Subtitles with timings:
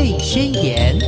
[0.00, 0.98] 泪宣言》。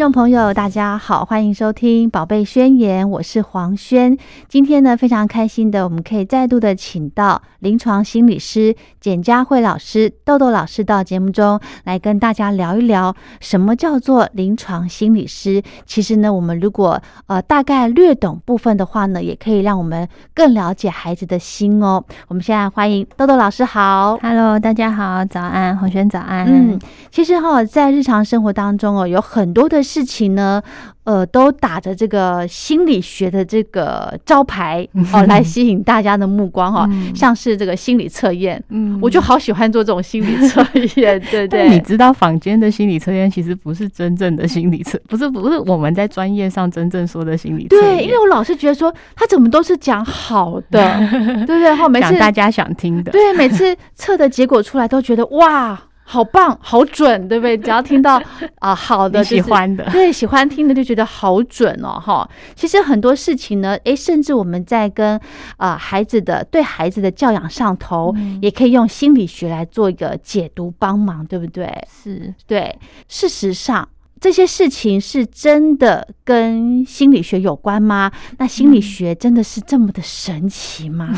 [0.00, 4.16] 众朋友，大家好，欢迎收听《宝贝宣言》，我是黄轩。
[4.48, 15.62] 今天呢，非常开心的，我们可以再度的请到临床心理师简佳慧老师、豆豆老师到节目中来跟大家聊一聊，什么叫做临床心理师。
[15.84, 22.02] 其实呢，我们如果呃大概略懂部分的话呢，也可以让我们更了解孩子的心哦。
[22.28, 26.46] 我们现在欢迎豆豆老师，好，Hello，大家好，早安，黄轩早安。
[26.46, 26.78] 嗯，
[27.10, 29.89] 其实哈，在日常生活当中哦，有很多的。
[29.90, 30.62] 事情呢，
[31.02, 41.68] 呃，都打着这个心理学的这个招牌哦，来吸引大家的目光哈，像是这个心理测验，嗯，我就好喜欢做这种心理测验， 对对。
[41.68, 47.96] 你知道坊间的心理测验其实不是真正的心理测， 不是不是我们在专业上真正说的心理测验。
[47.96, 50.96] 对，因为我老是觉得说他怎么都是讲好的，
[51.44, 51.74] 对不对？
[51.74, 55.80] 后每次大家想听的，对，每次测的结果出来都觉得哇。
[56.12, 57.56] 好棒，好准，对不对？
[57.62, 58.20] 只要听到
[58.58, 62.28] 啊，好的，喜欢的，对，喜欢听的就觉得好准哦，哈。
[62.56, 65.20] 其实很多事情呢，诶，甚至我们在跟
[65.56, 68.12] 啊孩子的对孩子的教养上头，
[68.42, 71.72] 也可以用心理学来做一个解读帮忙，对不对？
[71.88, 72.76] 是对。
[73.06, 73.88] 事实上，
[74.20, 78.12] 这些事情是真的跟心理学有关吗？
[78.38, 81.08] 那心理学真的是这么的神奇吗？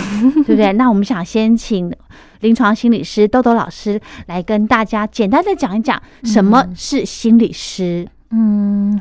[0.46, 0.72] 对不对？
[0.78, 1.92] 那我们想先请。
[2.40, 8.08] 临床心理师豆豆老师来跟大家简单的讲一讲什么是心理师。
[8.30, 9.00] 嗯。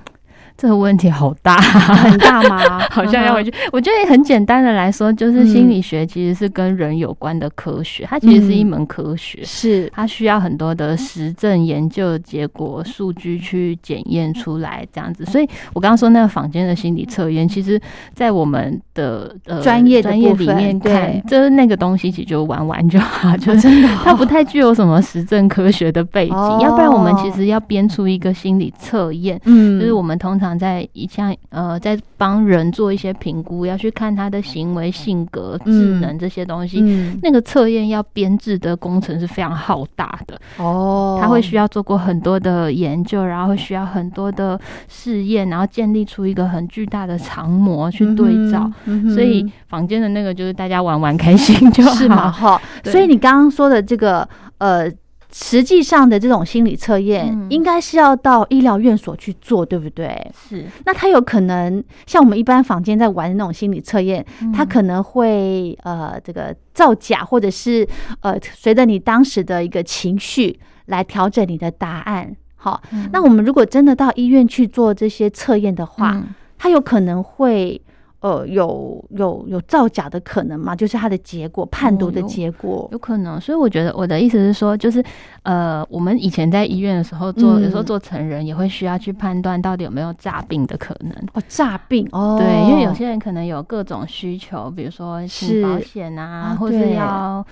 [0.58, 2.80] 这个问题好大，很大吗？
[2.92, 3.52] 好像要回去。
[3.72, 15.26] 我觉得很简单的来说，就是心理学其实是跟人有关的科学，它其实是一门科学，是它需要很多的实证研究结果、数据去检验出来这样子。
[15.26, 17.82] 所以我刚刚说那个坊间的心理测验，其实
[18.14, 26.36] 在我们的呃专业专业里面看，就是那个东西其实就玩玩就好，就真的它不太具有什么实证科学的背景。
[26.60, 30.51] 要不然我们其实要编出一个心理测验，嗯，就是我们通常。
[30.58, 36.82] 在一项呃，在帮人做一些评估，要去看他的行为、性格、智能这些东西。
[37.22, 48.72] 那个测验要编制的工程是非常浩大的哦，他会需要做过很多的研究，然后会需要很多的试验，然后建立出一个很巨大的长模去对照。
[49.14, 52.62] 所以房间的那个就是大家玩玩开心就好哈。
[52.84, 54.92] 所以你刚刚说的这个呃。
[55.34, 60.32] 实际上的这种心理测验，应该是要到医疗院所去做，对不对？
[60.50, 60.66] 是。
[60.86, 67.88] 那他有可能像我们一般坊间在玩的那种心理测验，他可能会呃这个造假，或者是
[68.20, 72.36] 呃随着你当时的一个情绪来调整你的答案。
[72.56, 72.82] 好，
[73.12, 76.22] 那我们如果真的到医院去做这些测验的话，
[76.58, 77.82] 他有可能会。
[78.22, 80.76] 呃，有有有造假的可能吗？
[80.76, 85.04] 就是它的结果判读的结果有可能，所以我觉得我的意思是说，就是
[85.42, 97.44] 呃，我们以前在医院的时候做，有时候做成人也会需要去判断到底有没有诈病的可能哦，诈病哦，对，因为有些人可能有各种需求，比如说是保险啊，或是要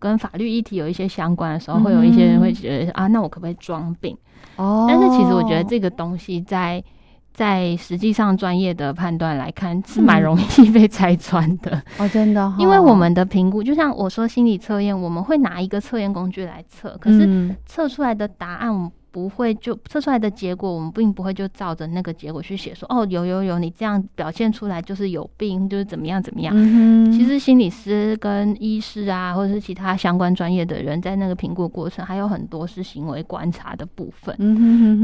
[0.00, 4.18] 跟法律议题有一些相关的时候，会有一些人会觉得啊，那我可不可以装病？
[4.56, 6.82] 哦，但是其实我觉得这个东西在。
[7.36, 12.50] 在实际上专业的判断来看，是蛮容易被拆穿的哦，真的。
[12.58, 26.54] 因为我们的评估，就像我说心理测验，我们会拿一个测验工具来测，可是测出来的答案，我们不会就测出来的结果，我们并不会就照着那个结果去写，说哦，有有有，你这样表现出来就是有病，就是怎么样怎么样。
[27.12, 34.34] 其实心理师跟医师啊，或者是其他相关专业的人，在那个评估过程，还有很多是行为观察的部分。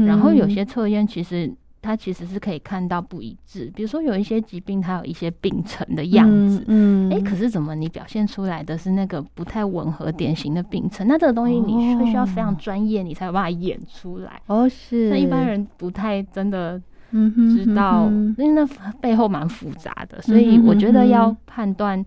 [0.07, 1.53] 然后有些测验其实。
[1.83, 11.05] 它其实是可以看到不一致，比如说有一些疾病，它有一些病程的样子，嗯，哎，可是怎么你表现出来的是那个不太吻合典型的病程？
[11.05, 14.41] 那这个东西你会需要非常专业，你才有办法演出来。
[14.47, 18.07] 哦，是，那一般人不太真的知道，
[18.37, 18.65] 因为那
[19.01, 22.03] 背后蛮复杂的，所以我觉得要判断，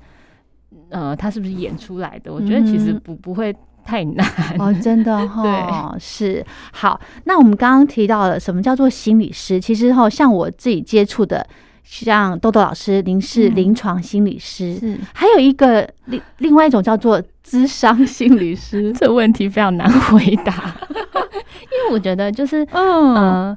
[0.89, 3.55] 呃，他是不是演出来的，我觉得其实不不会。
[3.87, 4.27] 太难
[4.59, 7.01] 哦，真的 哈，是好。
[7.25, 9.61] 那我们刚刚提到了什么叫做心理师？
[9.61, 11.47] 其实哈，像我自己接触的，
[11.85, 18.93] 像豆豆老师，您是临床心理师，是还有一个另另外一种叫做智商心理师。
[18.99, 23.57] 这问题非常难回答， 因为我觉得就是嗯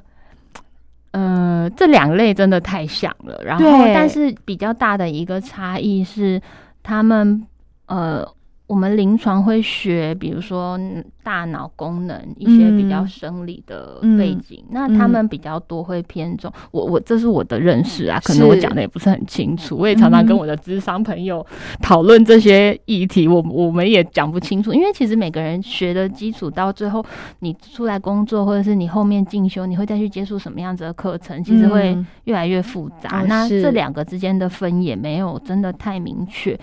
[1.10, 3.42] 呃，这两类真的太像了。
[3.44, 6.40] 然后，但是比较大的一个差异是，
[6.84, 7.44] 他们
[7.86, 8.24] 呃。
[8.70, 10.80] 我们们临床会学，比如说
[11.22, 21.46] 大脑功能一些比较生理的背景，那他们比较多会偏重我我这是我的认识啊，可能我讲的也不是很清楚，我也常常跟我的智商朋友
[21.82, 27.04] 讨论这些议题，我我们也讲不清楚，因为其实每个人学的基础到最后
[27.40, 31.94] 你出来工作或者是你后面进修，你会再去接触什么样子的课程，其实会
[32.24, 33.22] 越来越复杂。
[33.28, 36.58] 那这两个之间的分也没有真的太明确，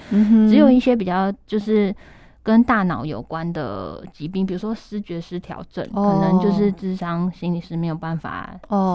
[0.49, 1.93] 只有一些比较就是。
[2.47, 8.49] 跟大脑有关的疾病，比如说视觉失调症，可能就是智商心理师没有办法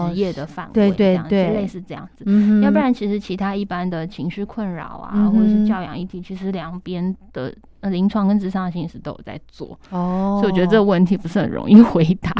[0.09, 2.25] 职业的范围，对这样类似这样子。
[2.63, 7.53] 要不然，其实其他一般的情绪困扰啊，或者是教养议题，其实两边的。
[7.83, 12.31] 那临床跟智商心理师都有在做哦，所以我觉得这个问题不是很容易 回答。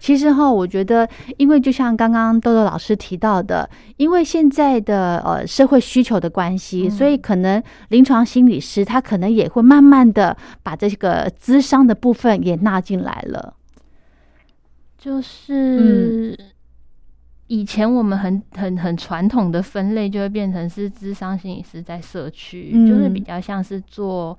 [0.00, 13.54] 其实哈，我觉得，因为就像刚刚豆豆老师提到的，因为现在的呃社会需求的关系，所以可能临床心理师他可能也会慢慢的把这个咨商的部分也纳进来了，
[14.98, 16.36] 就是。
[17.48, 24.38] 以前我们很很很传统的分类，就会变成是智商心理师在社区，就是比较像是做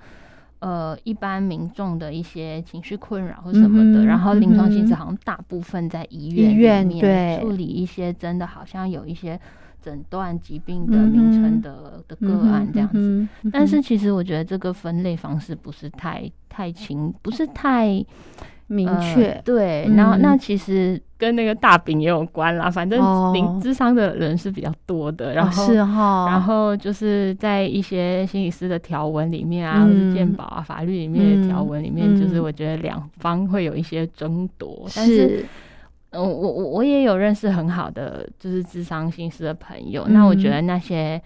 [0.60, 4.06] 呃一般民众的一些情绪困扰或什么的。
[4.06, 9.40] 然后临床心理师好像大部分在医院里面处理一些真的好像有一些
[9.80, 13.28] 诊断疾病的名称的的个案这样子。
[13.52, 18.04] 但是其实我觉得这个分类方式不是太太清，不是太。
[18.68, 22.70] 明确对，然后那其实跟那个大饼也有关啦。
[22.70, 23.00] 反正
[23.34, 34.86] 零智商的人是比较多的，然后是哈，然后就是在一些心理师的条文里面啊，或是鉴宝啊、法律里面的条文里面，就是我觉得两方会有一些争夺。
[34.96, 35.46] 但是，
[36.12, 41.22] 嗯，我我我也有认识很好的就是智商心理师的朋友，那我觉得那些。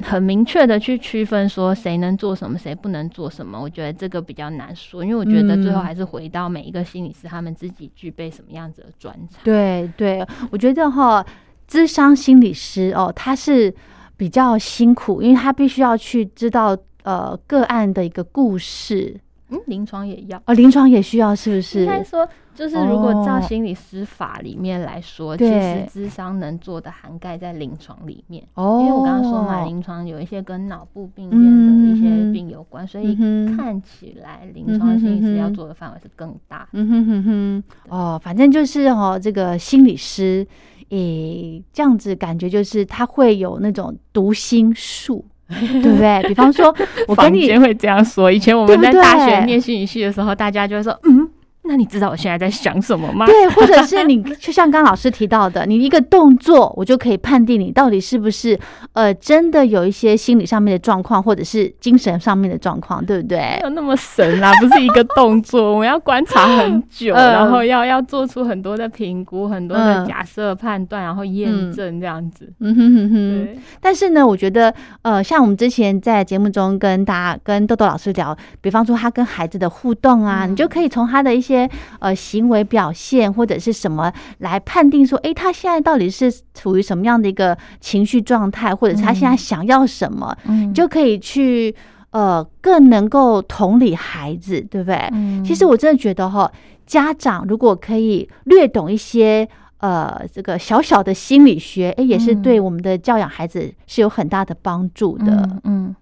[0.00, 9.40] 很明确的去区分说谁能做什么，谁不能做什么，我觉得这个比较难说，因为我觉得最后还是回到每一个心理师他们自己具备什么样子的专长。
[9.42, 11.24] 对对，我觉得哈，
[11.66, 13.74] 智商心理师哦，他是
[14.16, 19.18] 比较辛苦，因为他必须要去知道呃个案的一个故事。
[19.48, 21.80] 嗯，临床也要哦，临床也需要，是不是？
[21.80, 28.42] 应该说，就是如果照心理师法里面来说，其实智商能做的涵盖在临床里面。
[28.54, 33.14] 哦，因为我刚刚说嘛，临床有一些跟脑部病变的一些病有关，所以
[33.56, 36.68] 看起来临床心理师要做的范围是更大。
[36.72, 40.44] 嗯哼哼哼，哦，反正就是哦，这个心理师，
[40.88, 45.24] 诶，这样子感觉就是他会有那种读心术。
[45.82, 46.22] 对不对？
[46.28, 46.74] 比方说，
[47.06, 48.30] 我跟你会这样说。
[48.30, 51.28] 以前我们在大学念心理系的时候，大家就会说，嗯。
[51.68, 53.26] 那你知道我现在在想什么吗？
[53.26, 58.58] 对，或者是你就像刚老师提到的，你一个动作，我就可以判定你到底是不是
[58.92, 63.38] 呃真的有一些心理上面的状况，或者是精神上面的状况，对不对？
[63.38, 72.48] 没有那么神啦，不是一个动作， 我们要观察很久，然后要要做出很多的评估，很多的假设判断，然后验证这样子。
[72.60, 73.48] 嗯哼哼哼。
[73.80, 74.72] 但是呢，我觉得
[75.02, 81.55] 呃，像我们之前在节目中跟大家跟豆豆老师聊，比方说他跟孩子的互动啊，你就可以从他的一些。
[81.56, 91.74] 些呃行为表现或者是什么来判定说，哎，他现在到底是处于什么样的一个情绪状态，或者他现在想要什么，嗯，就可以去
[92.10, 94.96] 呃更能够同理孩子，对不对？
[95.12, 96.50] 嗯，其实我真的觉得哈，
[96.86, 99.48] 家长如果可以略懂一些
[99.78, 105.60] 呃这个小小的心理学，哎，也是对我们的教养孩子是有很大的帮助的，嗯。
[105.64, 105.96] 嗯，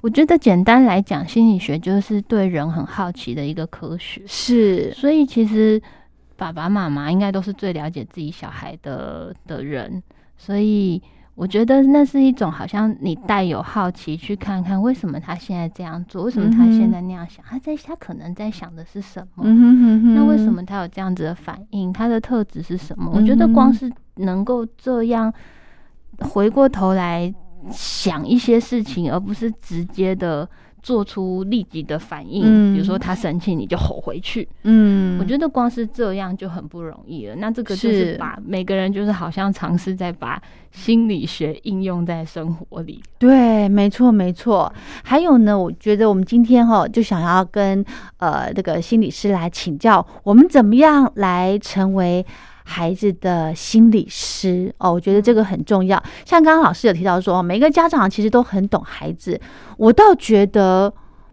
[0.00, 4.22] 我觉得简单来讲，心理学就是对人很好奇的一个科学。
[4.26, 5.80] 是，所以其实
[6.36, 10.02] 爸爸妈妈应该都是最了解自己小孩的的人。
[10.38, 11.02] 所以
[11.34, 19.44] 我觉得那是一种好像你带有好奇去看看，为什么他现在这样做，为什么他现在那样想，他在他可能在想的是什么？
[20.14, 21.92] 那为什么他有这样子的反应？
[21.92, 23.12] 他的特质是什么？
[23.14, 25.30] 我觉得光是能够这样
[26.20, 27.34] 回过头来。
[27.70, 30.48] 想一些事情，而不是直接的
[30.82, 32.72] 做出立即的反应。
[32.72, 34.48] 比如说他生气，你就吼回去。
[34.62, 37.34] 嗯，我觉得光是这样就很不容易了。
[37.36, 40.40] 那这个就是把每个人就是好像尝试在把
[40.70, 43.02] 心理学应用在生活里。
[43.18, 44.72] 对，没错，没错。
[45.02, 47.84] 还有呢，我觉得我们今天哈就想要跟
[48.18, 52.24] 呃这个心理师来请教，我们怎么样来成为。
[52.70, 54.72] 孩子的心理师。
[54.78, 56.00] 哦，我觉得这个很重要。
[56.24, 59.38] 像刚刚老师有提到说，每个家长其实都很懂孩子，
[59.76, 60.92] 我倒觉得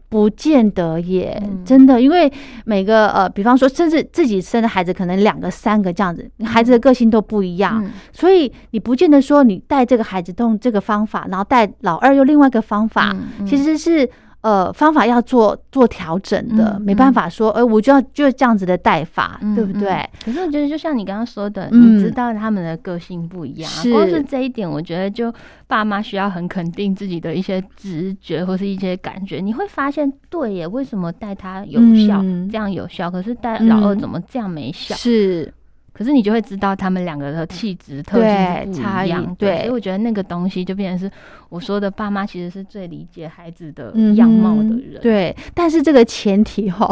[0.10, 2.32] 不见得耶，真的，因为
[2.66, 13.16] 每个呃，比方说，甚至自己生的孩子可能两个、三个这样子，孩子的个性都不一样，所以你不见得说你带这个孩子用这个方法，然后带老二用另外一个方法，
[13.46, 14.10] 其实是
[14.42, 20.08] 呃，方法要做做调整的，没办法说，哎，我就要就这样子的带法，对不对？
[20.24, 25.34] 可是我觉得，就像你刚刚说的，你知道他们的个性不一样，光是这一点，我觉得就
[25.66, 34.96] 爸妈需要很肯定自己的一些直觉或是一些感觉，你会发现，对耶，为什么带他有效，这样有效，可是带老二怎么这样没效？
[34.96, 35.54] 是。
[35.98, 41.12] 可是你就会知道他们两个的气质特性是不一样，对，所以我觉得那个东西就变成是
[41.50, 45.36] 我说的，爸妈其实是最理解孩子的样貌的人，对。
[45.56, 46.88] 但是这个前提哈，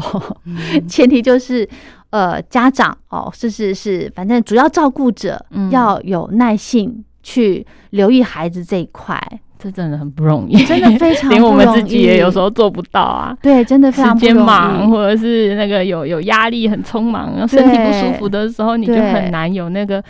[0.89, 1.69] 前提就是
[2.09, 9.21] 呃，家长哦，是是是，反正主要照顾者要有耐性去留意孩子这一块。
[9.57, 13.35] 这真的很不容易，真的非常 连我们自己也有时候做不到啊。
[13.41, 20.03] 对，真的非常时间忙，或者是那个有有压力、很匆忙，然后身体不舒服的时候，你就很难有那个。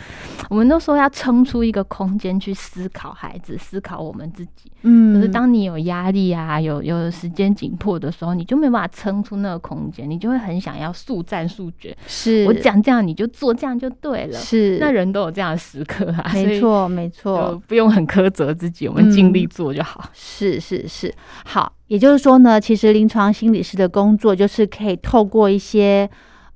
[0.48, 4.70] 我们都说要撑出一个空间去思考孩子，思考我们自己。
[4.82, 11.96] 嗯，可是当你有压力啊，有有时间紧迫的时候，你就没办法撑出那个空间，你就会很想要速战速决。
[12.06, 14.38] 是我讲这样你就做这样就对了。
[14.38, 16.30] 是，那人都有这样的时刻啊。
[16.32, 20.10] 没错，没错，不用很苛责自己，我们尽力做就好。
[20.12, 21.12] 是是是，
[21.44, 26.08] 好，也就是说呢，其实临床心理师的工作就是可以透过一些。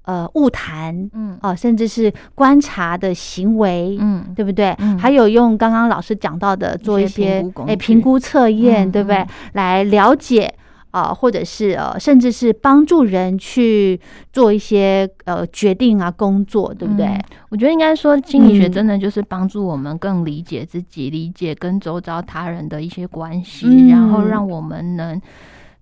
[0.05, 4.75] 呃，物谈，嗯，哦，甚至是观察的行为，嗯，对不对？
[4.99, 9.25] 还有用刚刚老师讲到的做一些哎评估测验，对不对？
[9.53, 10.53] 来了解
[10.91, 14.01] 啊，或者是呃，甚至是帮助人去
[14.33, 17.19] 做一些呃决定啊，工作，对不对？
[17.49, 25.21] 我觉得应该说，心理学真的就是帮助我们更理解自己，理解跟周遭他人的一些关系，然后让我们能。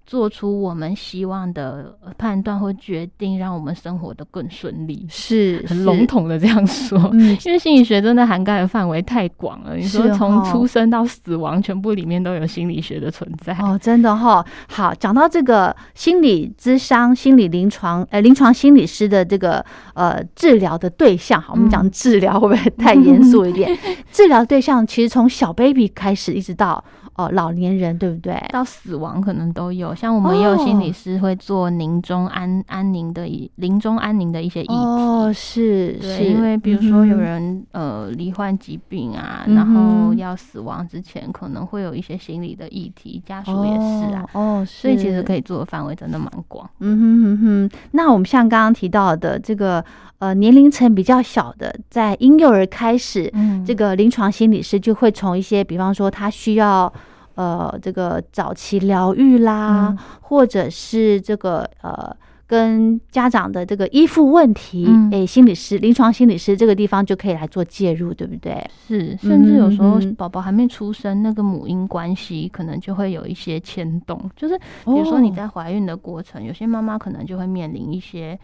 [0.08, 6.98] 做出我们希望的判断或决定，让我们生活的更顺利，是很笼统的这样说。
[7.12, 9.76] 嗯，因为心理学真的涵盖的范围太广了。
[9.76, 13.52] 你说从出生到死亡，全部里面都有心理学的存在。
[13.56, 14.42] 哦，真的哈。
[14.66, 19.62] 好，讲到这个心理咨商、心理临床，呃，临床心理师的这个
[19.92, 23.78] 呃治疗的对象，好，我们讲治疗会不会太严肃一点？
[24.10, 26.82] 治疗对象其实从小 baby 开始，一直到。
[27.18, 28.40] 哦，老年人对不对？
[28.50, 34.72] 到死亡可能都有，像我们也有心理师会做临终安安宁的一临终安宁的一些议题。
[34.72, 44.24] 哦，是，是因为比如说有人呃罹患疾病啊，然后要死亡之前，可能会有一些心理的议题，家属也是啊。
[44.34, 46.70] 哦，所以其实可以做的范围真的蛮广。
[46.78, 47.70] 嗯哼哼哼。
[47.90, 49.84] 那我们像刚刚提到的这个
[50.20, 53.32] 呃年龄层比较小的，在婴幼儿开始，
[53.66, 56.92] 这个临床心理师就会从一些，比方说他需要。
[57.38, 62.16] 呃，这个早期疗愈啦，或者是这个呃，
[62.48, 68.68] 跟家长的这个依附问题，哎，心理师、临床心理师这个地方就可以来做介入，对不对？
[68.88, 78.36] 是，甚至有时候宝宝还没出生，那个母婴关系可能就会有一些牵动，就是比如说你在怀孕的过程，有些妈妈可能就会面临一些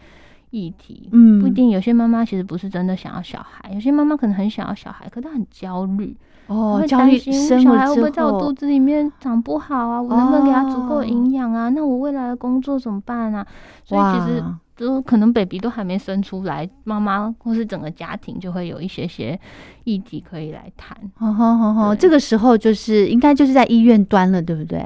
[0.51, 6.15] 议题，嗯，不一定，有些妈妈其实不是真的想要小孩，有些妈妈可能很想要小孩，可她很焦虑。
[6.47, 10.01] 哦，焦虑生小孩会不会在我肚子里面长不好啊？
[10.01, 11.69] 我能不能给他足够营养啊？
[11.69, 13.45] 那我未来的工作怎么办啊？
[13.83, 14.43] 所以其实
[14.77, 19.39] 都可能，baby 都还没生出来，妈妈或是整个家庭就会有一些些
[19.85, 20.95] 议题可以来谈。
[21.15, 24.83] 好好好好，这个时候就是应该就是在医院端了，对不对？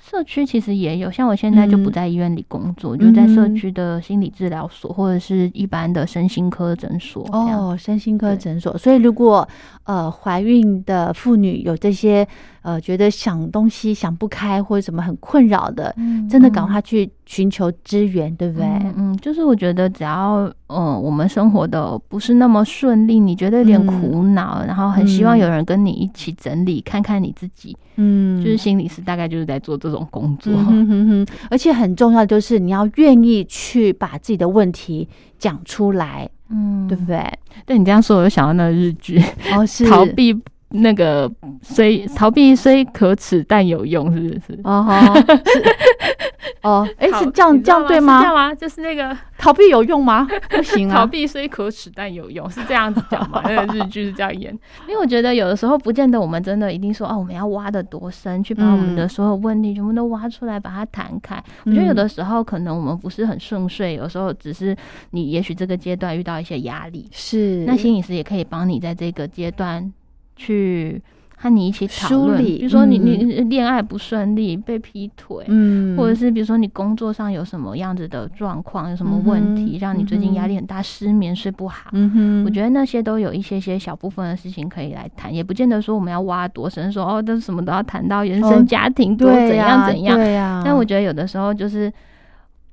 [0.00, 7.28] 社区其实也有，像我现在就不在医院里工作，就在社区的心理治疗所或者是一般的身心科诊所。
[7.32, 8.76] 哦，身心科诊所。
[8.78, 9.46] 所以如果
[9.84, 12.26] 呃怀孕的妇女有这些。
[12.62, 15.96] 呃，觉得想东西想不开或者什么很困扰的，
[16.28, 18.66] 真的赶快去寻求支援，对不对？
[18.98, 30.52] 嗯，就是我觉得只要呃我们生活的不是那么顺利，你觉得有点苦恼，然后很希望有人跟你一起整理，看看你自己，嗯，就是心理师大概就是在做这种工作，
[31.50, 37.22] 而且很重要就是你要愿意去把自己的问题讲出来，嗯，对不对？
[37.66, 39.22] 对你这样说，我就想到那个日剧，
[39.54, 40.38] 哦， 是逃避。
[40.72, 41.28] 那个
[41.62, 44.60] 虽逃避虽可耻，但有用，是不是？
[44.62, 44.86] 哦，
[46.62, 48.20] 哦， 哎，是这样这样对吗？
[48.20, 48.54] 这样吗？
[48.54, 50.28] 就是那个 逃避有用吗？
[50.50, 50.96] 不行啊！
[50.96, 53.42] 逃避虽可耻，但有用，是这样子讲吗？
[53.44, 54.52] 那个日剧是这样演。
[54.86, 61.42] 因为我觉得有的时候不见得我们真的一定说哦，我们要挖的多深，去把我们的所有问题全部都挖出来，把它弹开。
[61.64, 64.76] 我觉得有的时候可能我们不是很顺遂，有时候只是
[65.12, 69.92] 你也许这个阶段遇到一些压力，是那心理师也可以帮你在这个阶段。
[70.36, 71.02] 去
[71.42, 90.60] 和你一起讨论，比如说你你恋爱不顺利，被劈腿，嗯，或者是比如说你工作上有什么样子的状况，有什么问题，让你最近压力很大，失眠睡不好，嗯哼，我觉得那些都有一些些小部分的事情可以来谈，也不见得说我们要挖多深，说哦，这什么都要谈到原生家庭多怎样怎样，对呀。
[90.62, 91.90] 但我觉得有的时候就是，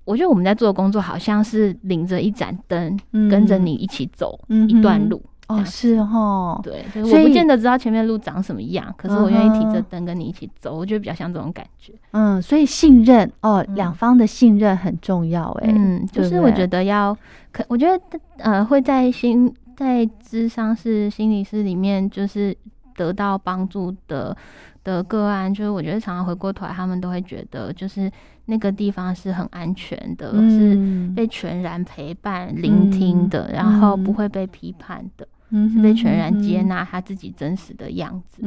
[0.04, 3.00] 我觉得我们在做的工作好像是领着一盏灯，
[3.32, 5.24] 跟着你一起走一段路。
[5.48, 11.94] 哦，是哦，对，我不见得知道前面路长什么样，可是我愿意提着灯跟你一起走，我觉得比较像这种感觉。
[12.12, 17.18] 嗯，所以信任哦，两方的信任很重要，哎，嗯，就是我觉得要，
[17.52, 22.56] 可我觉得呃，会在心在智商是心理师里面，就是
[22.96, 24.36] 得到帮助的
[24.84, 28.12] 的个案，就是我觉得常常回过头来，他们都会觉得，就是
[28.48, 30.78] 那个地方是很安全的，是
[31.16, 35.26] 被全然陪伴、聆听的，然后不会被批判的。
[35.52, 38.42] 是被全然接纳他自己真实的样子，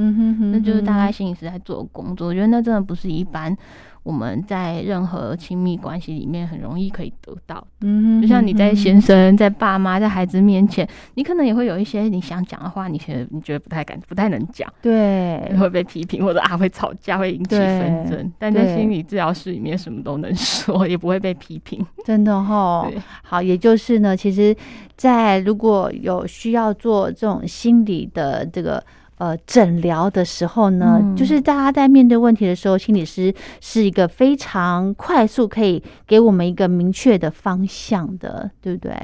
[0.52, 2.28] 那就是大概心理师在做工作。
[2.28, 3.56] 我觉得那真的不是一般。
[4.02, 18.32] 我们在任何亲密关系里面很容易可以得到，嗯，就像你在先生、在爸妈、在孩子面前，你可能也会有一些你想讲的话，你觉得你觉得不太敢、不太能讲，对，会被批评或者啊会吵架、会引起纷争。
[18.38, 22.90] 但在心理治疗室里面，什么都能说，也不会被批评，真的哈。
[23.22, 24.56] 好，也就是呢，其实，
[24.96, 28.82] 在如果有需要做这种心理的这个。
[29.20, 38.96] 呃，诊疗的时候呢，就是大家在面对问题的时候，心理师是一个非常快速可以给我们一个明确的方向的，对不对？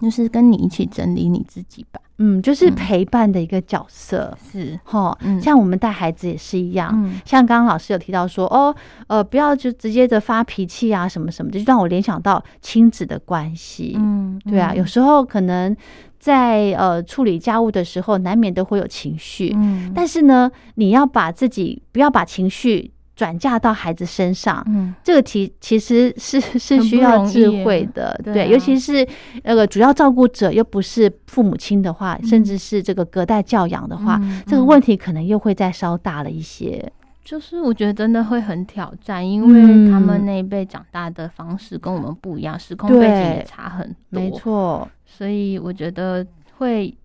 [0.00, 2.00] 就是跟你一起整理你自己吧。
[2.18, 5.16] 嗯，就是陪伴的一个角色，是哈。
[5.40, 6.90] 像我们带孩子也是一样，
[7.24, 8.74] 像刚刚老师有提到说，哦，
[9.06, 13.94] 呃，不要就直接的发脾气啊，什么什么，就让我联想到亲子的关系。
[13.96, 15.76] 嗯，对啊，有时候可能。
[16.20, 29.04] 在呃处理家务的时候，难免都会有情绪，嗯，但是呢，你要把自己不要把情绪转嫁到孩子身上，嗯，这个其其实是是需要智慧的，对，尤其是
[29.42, 36.92] 那个主要照顾者又不是父母亲的话，甚至是这个隔代教养的话，这个问题可能又会再稍大了一些。
[37.24, 44.88] 就是我觉得真的会很挑战，因为他们那一辈长大的方式跟我们不一样，时空背景也差很多，没错。
[45.04, 46.24] 所以我觉得
[46.58, 46.96] 会。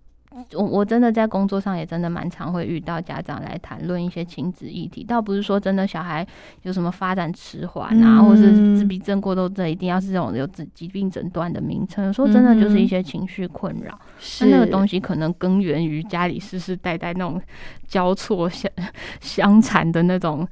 [0.54, 6.26] 我我真的在工作上也真的蛮常会遇到家长来谈论一些亲子议题，倒不是说真的小孩
[6.62, 12.04] 有什么发展迟缓啊，或是自闭症、过动症，一定要是这种有疾疾病诊断的名称。
[12.06, 13.98] 有时候真的，就是一些情绪困扰，
[14.40, 17.40] 那那个东西可能根源于家里世世代代那种
[17.86, 18.70] 交错相
[19.20, 20.46] 相残的那种。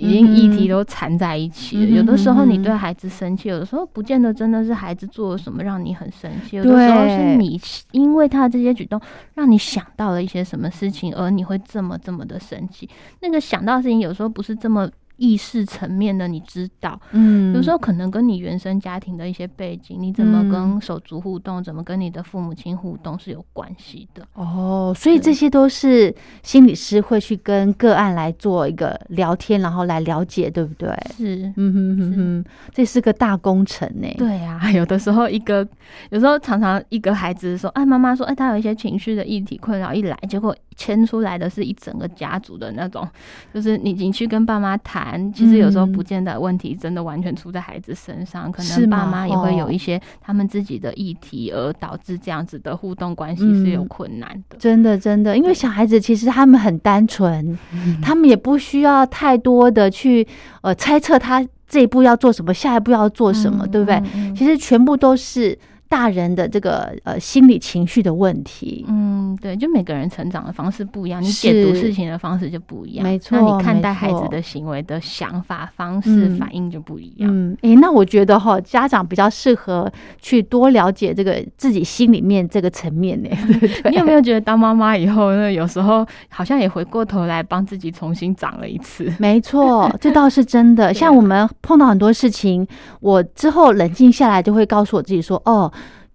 [0.00, 1.90] 已经议题都缠在一起了。
[1.90, 7.60] 有的时候你对孩子生气，有的时候不见得真的是孩子做了什么让你很生气，有的时候是你
[7.92, 9.00] 因为他的这些举动
[9.34, 12.88] 让你想到了一些什么事情，而你会这么这么的生气。
[13.20, 14.88] 那个想到的事情有时候不是这么。
[15.20, 24.26] 意识层面的，你知道，嗯，有时候可能跟你原生家庭的一些背景，你怎么跟手足互动，怎么跟你的父母亲互动是有关系的。
[24.32, 30.88] 哦，所以这些都是心理师会去跟个案来做一个聊天，然后来了解，对不对？
[31.14, 34.08] 是，嗯哼哼哼，这是个大工程呢。
[34.16, 35.68] 对啊，有的时候一个，
[36.08, 43.06] 有时候常常一个孩子说，哎，妈妈说，哎，他有一些情绪的议题困扰，一来，结果牵出来的是一整个家族的那种，
[43.52, 45.30] 就是你你去跟爸妈谈。
[45.30, 54.56] 其实有时候不见得问题真的完全出在孩子身上，可能爸妈也会有一些他们自己的议题，而导致这样子的互动关系是有困难的。
[54.58, 57.58] 真的，真的，因为小孩子其实他们很单纯，
[58.00, 60.26] 他们也不需要太多的去
[60.62, 64.02] 呃猜测他这一步要做什么，下一步要做什么，对不对？
[64.34, 65.58] 其实全部都是。
[65.90, 73.36] 大人的这个呃心理情绪的问题，嗯，对，就每个人成长的方式不一样，你解读事情的方式就不一样，没错。
[73.36, 77.28] 那你看待孩子的行为的想法方式反应就不一样。
[77.30, 83.28] 嗯，哎，那我觉得哈，家长比较适合去多了解这个自己心里面这个层面呢。
[83.90, 89.12] 你有没有觉得当妈妈以后，那有时候好像也回过头来帮自己重新长了一次？
[89.18, 90.94] 没错，这倒是真的。
[90.94, 92.64] 像我们碰到很多事情，
[93.00, 95.68] 我之后冷静下来，就会告诉我自己说，哦。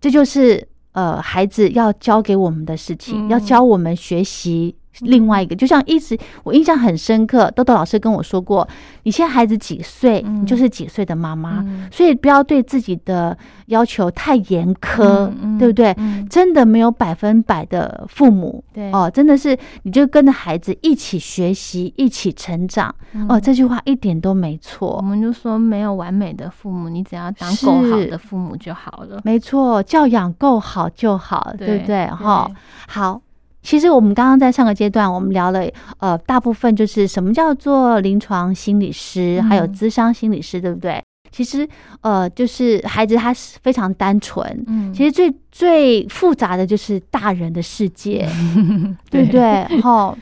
[0.05, 4.75] 这就是呃，孩子要教给我们的事情，要教我们学习。
[5.01, 8.67] 另外一个，就像一直我印象很深刻，豆豆老师跟我说过，
[9.03, 15.95] 你现在孩子几岁，你就是几岁的妈妈，所以不要对自己的要求太严苛，对不对？
[16.29, 22.93] 真的没有百分百的父母，对哦，真的是你就跟着孩子一起学习，一起成长。
[23.27, 24.95] 哦，这句话一点都没错。
[24.97, 29.21] 我们就说没有完美的父母，你只要当够好的父母就好了。
[29.23, 32.07] 没错，教养够好就好，对不对？
[32.07, 32.49] 哈，
[32.87, 33.21] 好。
[33.65, 41.01] 其实我们刚刚在上个阶段，我们聊了，呃，大部分就是什么叫做临床心理师，还有咨商心理师，对不对？
[41.31, 41.67] 其实，
[42.01, 48.29] 呃，就是孩子他是非常单纯，嗯，其实最最复杂的就是大人的世界，
[49.09, 49.81] 对不对？
[49.81, 50.15] 好，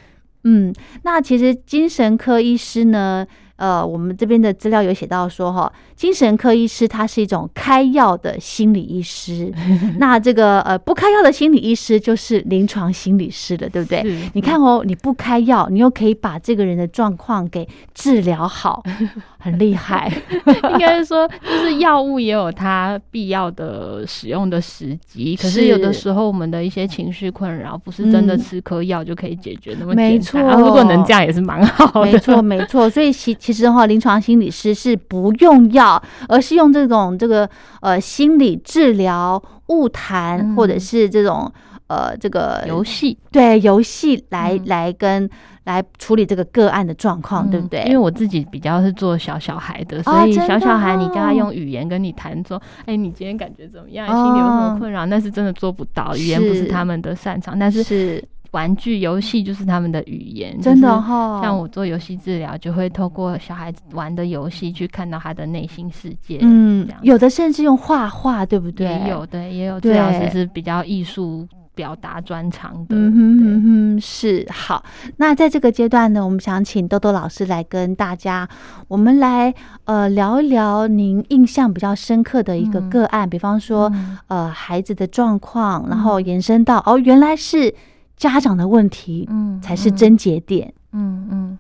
[0.46, 3.28] 嗯，那其实精神科医师呢？
[3.56, 9.54] 呃，我们这边的资料有写到说，哈，精神科医师他是一种开药的心理医师。
[10.00, 14.04] 那这个呃，不开药的心理医师就是临床心理师了，对不对？
[14.34, 18.84] 你看哦，你不开药，你又可以把这个人的状况给治疗好，
[19.38, 20.12] 很厉害。
[20.74, 30.60] 应该是说，就是药物也有它必要的使用的时机，可是有的时候我们的一些情绪困扰，不是真的吃颗药就可以解决那么简单。
[30.60, 32.12] 如果能这样也是蛮好的。
[32.12, 32.90] 没错，没错。
[32.90, 37.50] 所以其其实哈，临床心理师是不用药，而是用这种这个
[37.82, 41.52] 呃心理治疗、物谈或者是这种
[41.88, 45.30] 呃这个游戏，对游戏来来跟
[45.66, 47.84] 来处理这个个案的状况，对不对？
[47.84, 54.08] 因为我自己比较是做小小孩的，所以小小孩你叫他用语言跟你谈说，哎，你今天感觉怎么样？
[54.08, 55.06] 心里有什么困扰？
[55.08, 58.24] 那是真的做不到，语言不是他们的擅长，但是是。
[58.54, 61.42] 玩具游戏就是他们的语言，真的哈。
[61.42, 66.38] 像我做游戏治疗，就会透过小孩子玩的游戏去看到他的内心世界。
[66.42, 68.86] 嗯，有的甚至用画画，对不对？
[68.88, 72.96] 也有，对，也有治疗师是比较艺术表达专长的。
[72.96, 74.86] 嗯哼，嗯哼，是好。
[75.18, 78.48] 那在这个阶段呢，我们想请豆豆老师来跟大家，
[78.88, 79.52] 我们来
[79.86, 83.92] 呃聊一聊您印象比较深刻的一个个案，比方说
[84.28, 87.74] 呃孩子的状况，然后延伸到哦原来是。
[88.18, 90.74] 家长的问题，嗯，才是症结点。
[90.92, 91.60] 嗯嗯，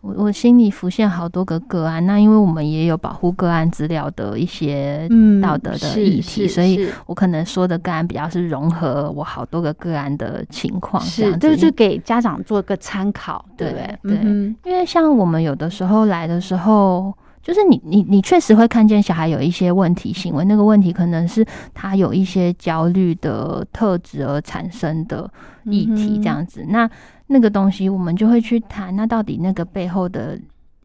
[0.00, 5.08] 我我心里浮现好多个个案，那因为我们也有保护个案资料的一些
[5.42, 13.98] 道德的议题，所以我可能说的个案比较是融合我好多个个案的情况，是就是给家长做个参考，对不对？
[14.02, 17.12] 对，因为像我们有的时候来的时候。
[17.48, 25.30] 就是你，你，你确实会看见小孩有一些问题行为，那个问题可能是他有一些焦虑的特质而产生的
[25.64, 26.62] 议题，这样子。
[26.68, 26.86] 那
[27.28, 30.38] 那个东西，我们就会去谈，那到底那个背后的。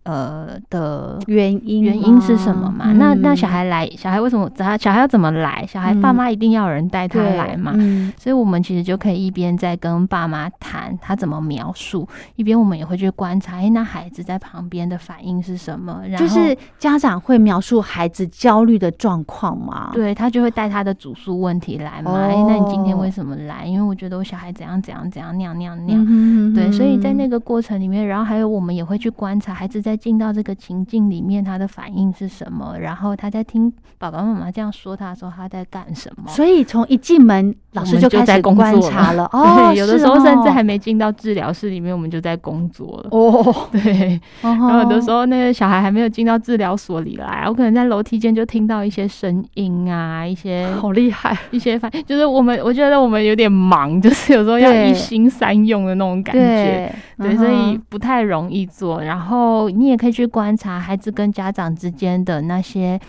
[0.03, 2.91] 呃的原因原因是什么嘛？
[2.93, 5.65] 那那小孩来，小孩为什么他小孩要怎么来？
[5.67, 7.71] 小孩爸妈一定要有人带他来嘛？
[8.17, 16.01] 所以，我们其实就可以一边在跟爸妈谈他怎么描述，一边我们也会去观察，哎，那孩子在旁边的反应是什么？
[16.09, 19.91] 然后就是家长会描述孩子焦虑的状况嘛？
[19.93, 22.11] 对他就会带他的主诉问题来嘛？
[22.19, 23.65] 哎，那你今天为什么来？
[23.65, 26.53] 因为我觉得我小孩怎样怎样怎样那样那样那样。
[26.53, 29.92] 对，所以在那个过程里面，然后还有我们也会去观察孩子在。
[29.95, 32.77] 进到这个情境里面，他的反应是什么？
[32.79, 36.23] 然后他在听爸爸妈妈这样说他的时候，他在干什么？
[36.27, 39.29] 所以从一进门，老师就开始观察了。
[39.33, 43.09] 哦，有的时候甚至还没进到治疗室里面，我们就在工作了。
[43.11, 44.19] 哦，对。
[44.41, 56.93] 然后有的时候，那个小孩还没有进到治疗所里来，我可能在楼梯间就听到一些声音啊，一些 好厉害，一些反，就是我们我觉得我们有点忙， 就是有时候要一心三用的那种感觉。
[57.17, 59.01] 对，所以不太容易做。
[59.01, 62.99] 然后你也可以去观察孩子跟家长之间的那些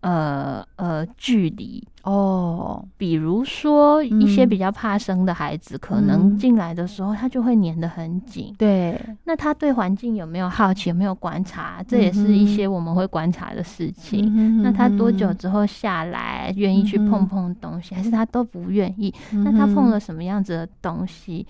[0.00, 8.54] 呃呃距离哦，比如说一些比较怕生的孩子，可能进来的时候他就会粘得很紧。
[8.56, 10.88] 对，那他对环境有没有好奇？
[10.88, 11.84] 有没有观察？
[11.86, 14.62] 这也是一些我们会观察的事情。
[14.62, 19.12] 那他多久之后下来愿意去碰碰东西，还是他都不愿意？
[19.32, 21.46] 那他碰了什么样子的东西？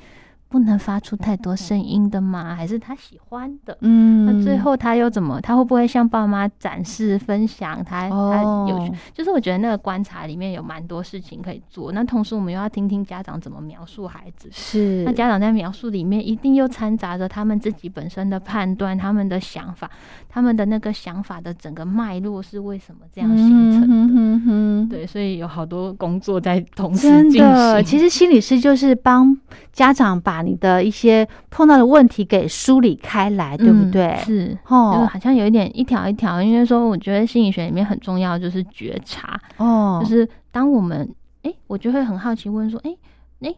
[0.51, 2.55] 不能发出太多声音的吗？
[2.55, 3.77] 还是他喜欢的？
[3.83, 5.39] 嗯，那最后他又怎么？
[5.43, 7.85] 他会不会向爸妈展示、分享？
[7.85, 11.93] 他他有，就是我觉得那个观察里面有蛮多事情可以做。
[11.93, 14.49] 那同时我们又要听听家长怎么描述孩子。
[14.51, 19.91] 是，那家长在描述里面一定又掺杂着他们自己本身的判断、他们的想法、
[20.31, 24.97] 他们的那个想法的整个脉络是为什么这样形成的？
[24.97, 27.85] 对，所以有好多工作在同时进行。
[27.85, 29.39] 其实心理师就是帮
[29.75, 30.38] 家长把。
[30.39, 34.17] 把你的一些碰到的问题给梳理开来，对不对？
[34.25, 36.41] 是哦，好像有一点一条一条。
[36.41, 39.41] 因为说，我觉得心理学里面很重要就是觉察。
[39.57, 42.97] 哦，就是当我们哎，我就会很好奇问说，哎
[43.41, 43.53] 哎，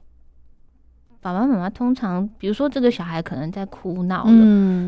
[1.21, 4.33] 爸爸妈妈通常，比如说这个小孩可能在哭闹了，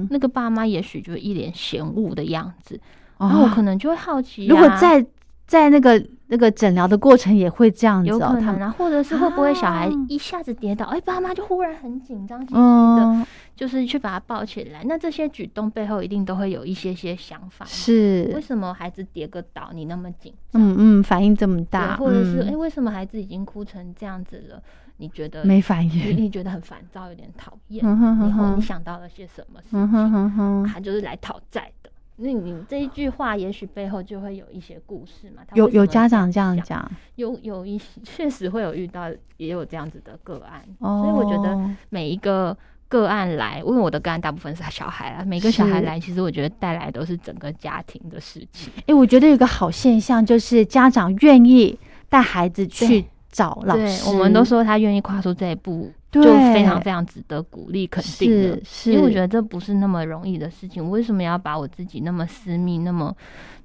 [0.08, 2.80] 那个爸妈也许就一脸嫌恶的样子，
[3.18, 5.04] 然后我可能就会好奇，如果在
[5.46, 6.02] 在那个
[6.32, 14.82] 那个诊疗的过程也会这样子，有可能啊，或者是会不会小孩一下子跌倒，哎，爸妈就忽然很紧张，紧张的，就是去把他抱起来。
[14.86, 20.62] 那这些举动背后一定都会有一些些想法，是为什么孩子跌个倒你那么紧张？
[20.62, 24.62] 嗯嗯，反应这么大，或者是哎，为什么孩子已经哭成这样子了，
[24.96, 26.16] 你觉得没反应？
[26.16, 30.72] 你觉得很烦躁，有点讨厌，然后你想到了些什么事情？
[30.72, 31.90] 他就是来讨债的。
[32.22, 35.42] 那你这一句话，也许背后就会有一些故事嘛？
[35.54, 40.62] 有有家长这样讲，有有一些确实会有遇到，也有这样子的个案。
[40.78, 41.58] 所以我觉得
[41.90, 42.56] 每一个
[42.88, 48.72] 个案来，因为我的个案大部分是小孩啊，每个小孩来，其实我觉得带来都是整个家庭的事情。
[48.86, 55.90] 哎，我觉得有个好现象就是家长愿意带孩子去找老师，我们都说他愿意跨出这一步。
[56.12, 56.22] 就
[56.52, 60.84] 非常非常值得鼓励肯定的，因为我觉得这不是那么容易的事情。
[60.84, 63.16] 我为什么要把我自己那么私密、那么？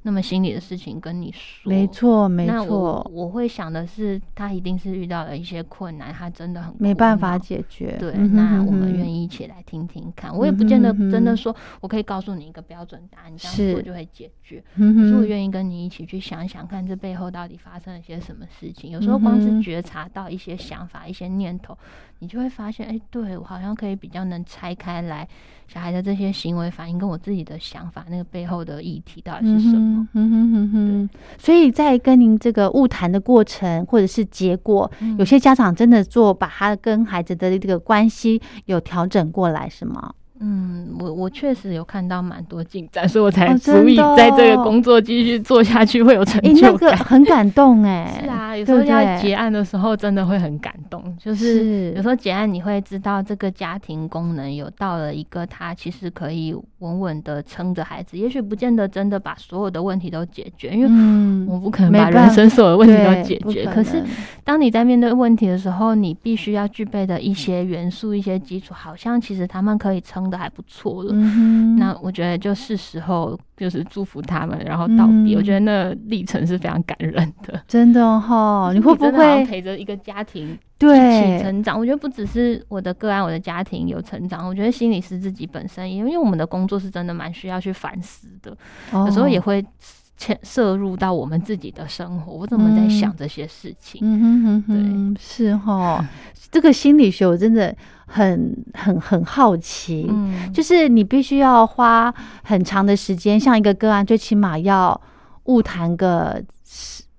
[0.04, 2.66] 那么心里的事情跟你说，没错没错。
[2.66, 7.98] 我我会想的是，他一定是遇到了一些困难，他真的很没办法解决。
[8.00, 10.34] 对，那我们愿意一起来听听看。
[10.36, 14.64] 我也不见得真的说我可以告诉你一个标准答案，你这样做就会解决。
[14.76, 18.92] 可是我愿意跟你一起去想想看，这背后到底发生了些什么事情。
[18.92, 21.78] 有时候光是觉察到一些想法、一些念头，
[22.20, 25.28] 你就会发现，哎，对我好像可以比较能拆开来。
[25.68, 30.08] 小孩的这些行为反应跟我自己的想法，那个背后的议题到底是什么？
[30.14, 31.10] 嗯哼哼哼。
[31.38, 40.14] 所以在跟您这个误谈的过程或者是结果，有些家长真的做把他跟孩子的这个关系有调整过来，是吗？
[40.40, 48.22] 嗯，我我确实有看到蛮多进展，所以我才足以在这个工作继续做下去，会有成就感，很感动 哎。
[48.22, 51.04] 是啊，有时候要结案的时候，真的会很感动。
[51.20, 58.16] 就是有时候结案，你会知道这个家庭功能有到了一个，他其实可以稳稳的撑着孩子。
[58.16, 63.66] 也许不见得真的把所有的问题都解决，因为我不可能把人生所有的问题都解决。
[63.74, 64.04] 可是
[64.44, 70.27] 当你在面对问题的时候，你必须要具备的一些元素、一些基础，好像其实他们可以撑。
[70.30, 71.14] 的还不错了，
[71.78, 75.36] 那我觉得就是时候就是祝福他们，然后道别。
[75.36, 78.72] 我觉得那历程是非常感人的， 真的哈。
[78.74, 81.80] 你会不会陪着一个家庭对一起成长？
[81.80, 84.48] 我觉得不只是我的个案，我的家庭有成长。
[84.48, 88.56] 我觉得心理师自己本身，因为我们的工作是真的蛮需要去反思的，
[88.92, 89.66] 有时候也会
[90.18, 92.34] 牵涉入到我们自己的生活。
[92.34, 94.02] 我怎么在想这些事情？
[94.04, 96.08] 嗯哼哼，对，是哈。
[96.50, 97.76] 这个心理学我真的。
[98.08, 102.12] 很很很好奇，嗯，就是你必须要花
[102.44, 105.00] 很长的时间，像一个个案，最起码要
[105.44, 106.42] 误谈个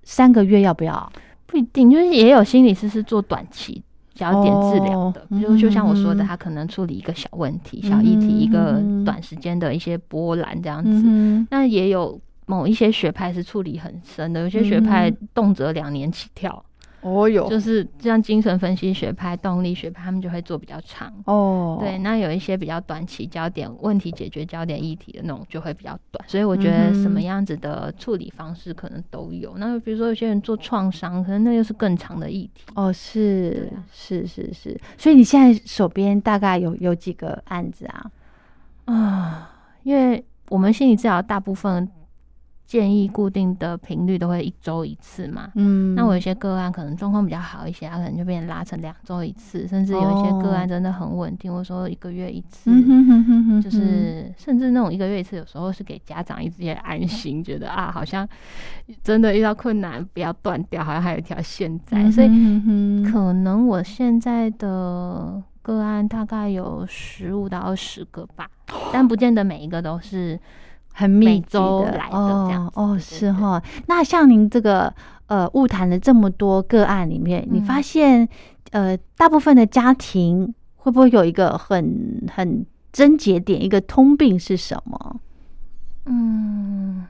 [0.03, 1.13] 三个月，要不要？
[1.47, 3.83] 不一定，就是也有心理师是做短期
[4.15, 11.47] 焦点治疗的，比如就像我说的，他可能处理一个小问题、小议题，一个短时间的一些波澜这样子。
[11.51, 16.65] 那也有某一些学派是处理很深的，有些学派动辄两年起跳。
[17.01, 21.79] 哦哟，就是像精神分析学派、动力学派，他们就会做比较长哦。
[21.81, 26.29] 对，那有一些比较短期焦点问题解决焦点议题的那种，就会比较短。
[26.29, 29.57] 所以我觉得什么样子的处理方式可能都有。
[29.59, 32.65] 那比如说有些人做创伤，可能那又是更长的议题。
[32.75, 34.81] 哦，是是是是。
[34.97, 38.11] 所以你现在手边大概有有几个案子啊？
[38.87, 39.51] 啊，
[39.85, 41.89] 因为我们心理治疗大部分。
[42.69, 52.71] 建议固定的频率都会一周一次嘛，嗯，那我有些个案可能状况比较好一些，他可能就变成拉成两周一次，甚至有一些个案真的很稳定，我说一个月一次，
[53.63, 58.29] 就是甚至那种一个月一次，有时候是给家长一些安心，觉得啊，好像
[59.03, 62.29] 真的遇到困难不要断掉，好像还有一条线在，所以
[63.11, 68.47] 可能我现在的个案大概有十五到二十个吧，
[68.93, 70.39] 但不见得每一个都是。
[70.99, 74.93] 很密集的哦哦是哈，那像您这个
[75.29, 78.29] 呃误谈了这么多个案里面，你发现
[78.73, 85.21] 呃大部分的家庭会不会有一个很很症结点，一个通病是什么？
[86.07, 87.07] 嗯。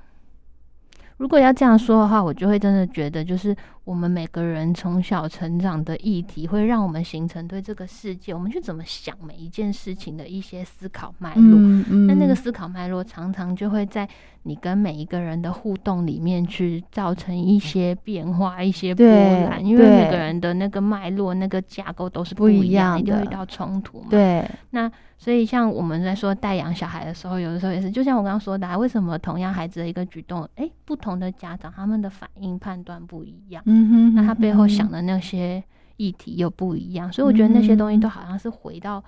[1.16, 3.56] 如果要这样说的话，我就会真的觉得，就是
[3.88, 11.58] 我们每个人从小成长的议题，会让我们形成对这个世界，我们去怎么想每一件事情的一些思考脉络。
[12.06, 14.06] 那那个思考脉络，常常就会在
[14.42, 19.64] 你跟每一个人的互动里面去造成一些变化、一些波澜。
[19.64, 24.08] 因为每个人的那个脉络、那个架构都是不一样，一定会遇到冲突嘛。
[24.10, 24.92] 对，那。
[25.20, 35.62] 所以，像我们在说带养小孩的时候，有的时候也是，就像我刚刚说的，为什么同样孩子的一个举动，哎，不同的家长他们的反应判断不一样，嗯哼，那他背后想的那些
[35.96, 39.02] 议题又不一样，所以我觉得那些东西都好像是回到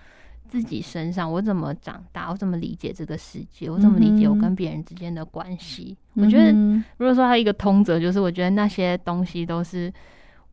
[0.49, 5.97] 自己身上，我怎么长大，我怎么理解这个世界，我怎么理解我跟别人之间的关系。
[6.15, 6.53] 我觉得，
[6.99, 9.93] 如果说他一个通则，就是我觉得那些东西都是。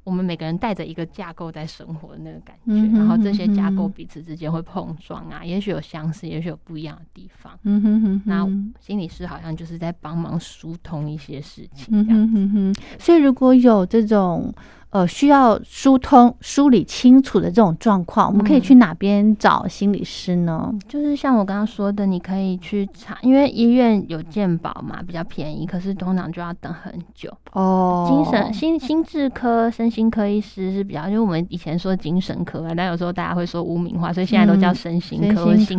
[0.08, 7.60] 我们每个人带着一个架构在生活的那个感觉，然后这些架构彼此之间会碰撞啊，也许有相似，也许有不一样的地方。
[7.63, 8.48] 嗯哼哼，那
[8.80, 12.82] 心理师好像就是在帮忙疏通一些事情，这样子。
[12.98, 14.54] 所以如果有这种。
[14.89, 20.73] 呃，需要疏通、梳理清楚的这种状况，我们可以去哪边找心理师呢？
[20.88, 28.08] 就是像我刚刚说的，你可以去查，因为医院有健保嘛，比较便宜，可是通常就要等很久哦。
[28.10, 35.76] 精神心心智科、身心科医师是比较，因为我们以前说精神科啊，但有时候大家会说污名化，所以现在都叫身心科、心智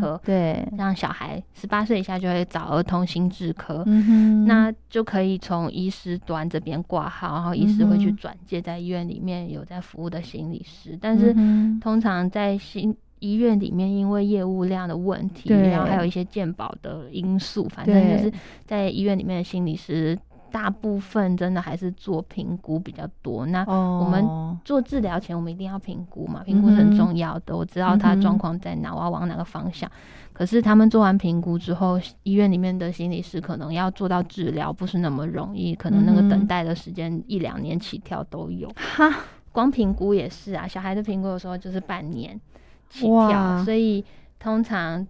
[0.00, 0.20] 科。
[0.24, 8.32] 对，让小孩十八岁以下就会找儿童心智科，嗯哼，那就可以从医师端这边挂号，然后医师会去转。
[8.54, 11.34] 也在医院里面有在服务的心理师，但是
[11.80, 18.32] 通常在心医院里面，因为业务量的问题，然后还有一些鉴保的因素，反正就是
[18.64, 20.18] 在医院里面的心理师，
[20.50, 23.46] 大部分真的还是做评估比较多。
[23.46, 24.24] 那我们
[24.64, 27.56] 做治疗前，我们一定要评估嘛，评估是很重要的。
[27.56, 29.90] 我知道他状况在哪，我要往哪个方向。
[30.32, 38.68] 可是他们做完评估之后，医院里面的心理师可能要做到治疗，不是那么容易，可能那个等待的时间一两年起跳都有。
[38.74, 39.14] 哈，
[39.52, 42.40] 光评估也是啊，小孩的评估有时候就是半年
[42.88, 44.04] 起跳，所以
[44.38, 45.06] 通常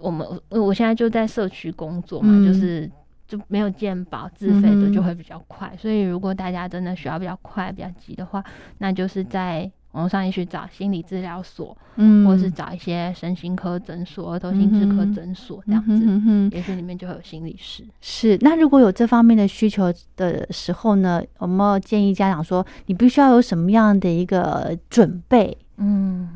[0.00, 2.90] 我们我现在就在社区工作嘛，就是
[3.26, 8.44] 就没有健保自费的就会比较快，所以如果大家真的需要比较快、比较急的话，
[8.76, 9.70] 那就是在。
[9.92, 17.84] 网上也去找心理治疗所，嗯，或者是找一些身心科诊所、儿童心智科诊所这样子，也许里面就会有心理师。
[18.00, 25.56] 是，那如果有这方面的需求的时候呢，我们建议家长说，你必须要有什么样的一个准备？
[25.76, 26.28] 嗯，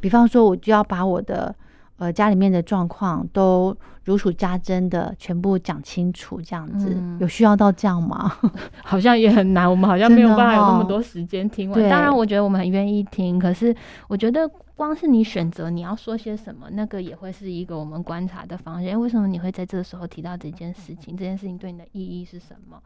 [0.00, 1.54] 比方说，我就要把我的。
[2.00, 3.76] 呃，家里面的状况都
[4.08, 8.32] 如数家珍的全部讲清楚，这样子有需要到这样吗？
[8.82, 11.78] 好像也很难，我们好像没有办法有那么多时间听完。
[11.90, 13.74] 当然，我觉得我们很愿意听，可是
[14.08, 18.98] 我觉得光是你选择你要说些什么，那个也会是一个我们观察的方向。
[18.98, 21.14] 为什么你会在这个时候提到这件事情？
[21.14, 22.80] 这件事情对你的意义是什么？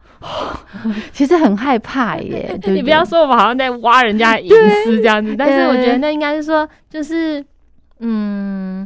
[1.13, 4.51] 其实很害怕耶， 你不要说我们好像在挖人家隐
[4.85, 7.45] 私这样子，但是我觉得那应该是说就是。
[8.05, 8.85] 嗯，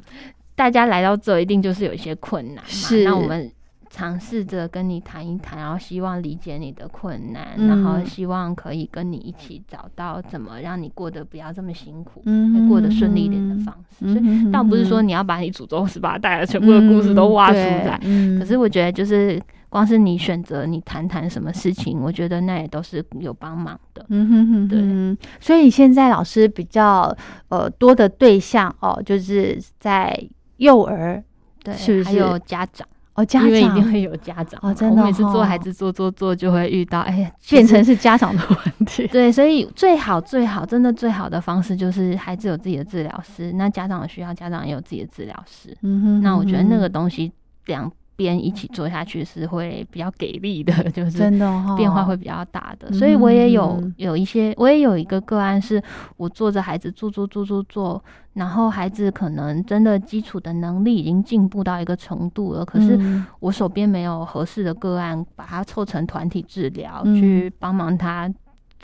[0.57, 2.63] 大家来到这一定就是有一些困难嘛。
[2.67, 3.49] 是，那我们
[3.91, 14.13] 尝试着跟你谈一谈，然后希望理解你的困难，然后希望可以跟你一起找到怎么让你过得不要这么辛苦，嗯，过得顺利一点的方式。
[14.13, 18.01] 所以，倒不是说你要把你祖宗十八代的全部的故事都挖出来，
[18.39, 19.41] 可是我觉得就是。
[19.69, 24.07] 光是你选择你谈谈什么事情，我觉得那也都是有帮忙的。
[24.09, 25.27] 嗯哼哼，对。
[25.41, 27.15] 所以现在老师比较
[27.49, 30.17] 呃多的对象哦，就是在
[30.57, 31.23] 幼儿，
[31.63, 31.75] 对？
[32.05, 35.03] 还有家长哦，家长因为一定会有家长哦，真的。
[35.03, 39.07] 每次做孩子做做做，就会遇到哎呀，变成是家长的问题。
[39.13, 45.77] 对，所以最好最好真的最好的方式就是孩子有自己的治疗师，那家长需要家长也有自己的治疗师。
[45.83, 47.33] 嗯哼，那我觉得那个东西
[47.67, 47.91] 两。
[48.17, 52.91] 边一起做下去是会比较给力的， 就是真的变化会比较大的。
[52.93, 55.83] 所以我也有有一些，我也有一个个案，是
[56.17, 58.03] 我做着孩子做做做做做，
[58.33, 62.99] 然后孩子可能真的基础的能力已经进步到一个程度了，可是
[63.41, 68.33] 我手边没有合适的个案，把它凑成团体治疗，去帮忙他。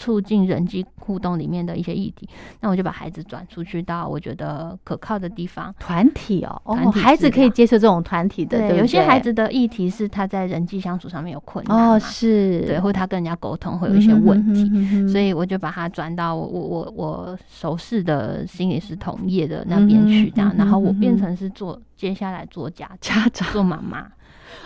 [0.03, 2.29] 促进人际互动里面的一些议题，
[2.61, 5.73] 那我就把孩子转出去到我觉得可靠的地方。
[5.79, 8.59] 团体哦，哦，孩子可以接受这种团体的。
[8.59, 24.09] 对，有些孩子的议题是他在人际相处上面有困难哦，是对，或他跟人家沟通会有一些问题，所以我就把他转到我我我我熟识的心理师同业的那边去，这样，然后我变成是做接下来做家家长做妈妈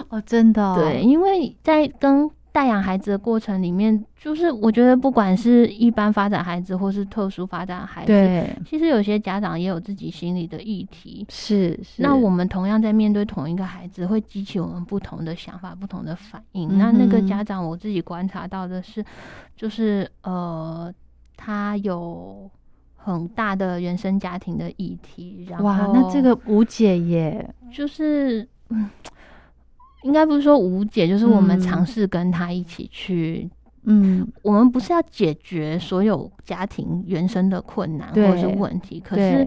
[0.09, 2.31] 哦，真的对，因为在跟。
[2.57, 11.27] 带养孩子的过程里面，就是我觉得不管是一般发展孩子，或是特殊发展孩子，对，其实有些家长也有自己心里的议题。
[11.29, 16.79] 是，是那我们同样在面对同一个孩子，会激起我们不同的想法、不同的反应。
[16.79, 19.05] 那那个家长，我自己观察到的是，
[19.55, 20.91] 就是呃，
[21.37, 22.51] 他有
[22.97, 25.47] 很大的原生家庭的议题。
[25.51, 28.89] 然后，哇，那这个无解耶，就是嗯。
[30.07, 33.51] 应该不是说无解，就是我们尝试跟他一起去，
[33.83, 39.45] 嗯，我们不是要解决所有家庭原生的困难或者是问题，可是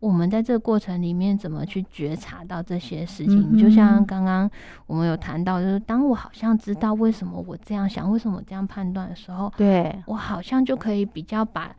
[0.00, 3.58] 我们在这个过程里面怎么去觉察到这些事情？
[3.58, 4.50] 就像刚刚
[4.86, 11.76] 我们有谈到，就是当我好像知道为什么我这样想，为什么我这样判断的时候，对我好像就可以比较把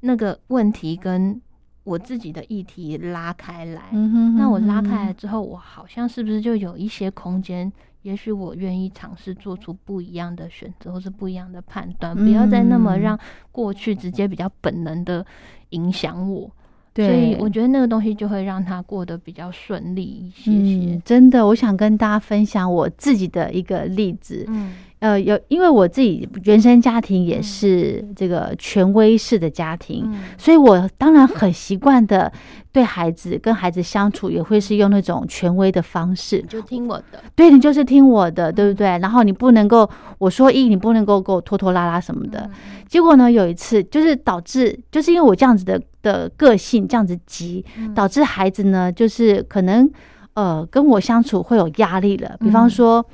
[0.00, 1.40] 那个问题跟。
[1.88, 3.84] 我自己的议题拉开来。
[3.92, 7.72] 嗯哼那我拉开来之后，我好像是不是就有一些空间？
[8.02, 13.18] 也许我愿意尝试做出不一样的选择，或是不一样的判断，不要再那么让
[13.50, 15.24] 过去直接比较本能的
[15.70, 16.50] 影响我。
[16.94, 21.00] 所以我觉得那个东西就会让他过得比较顺利一些些。
[21.04, 24.44] 真的，我想跟大家分享我自己的一个例子。
[24.48, 24.74] 嗯。
[25.00, 32.32] 呃，有，因为我自己原生家庭也是这个权威式的家庭，所以我当然很习惯的
[32.72, 38.86] 对孩子跟孩子相处，也会是用那种权威的方式，就听我的，对你就是听我的，对不对？
[38.98, 39.88] 然后你不能够
[40.18, 42.50] 我说一，你不能够给我拖拖拉拉什么的。
[42.88, 49.88] 结果呢，有一次就是导致，就是因为我这样子的的个性这样子急，导致孩子呢，就是可能
[50.34, 53.06] 呃跟我相处会有压力了，比方说。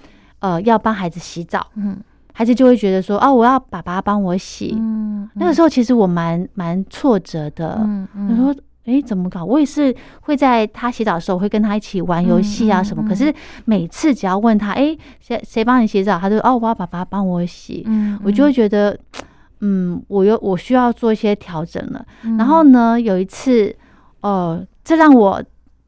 [0.45, 1.97] 呃，要帮孩子洗澡，嗯，
[2.35, 9.43] 孩子就会觉得说，哦，我要爸爸帮我洗，嗯，那个时候其实我蛮蛮挫折的，嗯嗯，他说，哎，怎么搞？
[9.43, 13.33] 我也是会在他洗澡的时候会跟他一起玩游戏啊什么，可是
[13.65, 18.95] 每次只要问他，哎，谁谁帮你洗澡，他就哦，我要爸爸帮我洗，嗯，我就会觉得，
[19.63, 22.05] 嗯，我又我需要做一些调整了。
[22.37, 23.75] 然后呢，有一次，
[24.21, 25.43] 哦，这让我。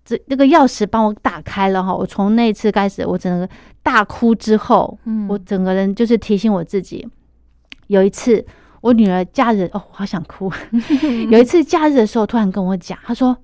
[0.09, 3.48] 这那个钥匙帮我打开了哈，我从那次开始，我整个
[3.87, 7.07] 大哭之后，嗯，我整个人就是提醒我自己，
[7.87, 8.45] 有一次
[8.80, 10.51] 我女儿假日哦，我好想哭。
[11.30, 13.37] 有一次假日的时候，突然跟我讲，她说：“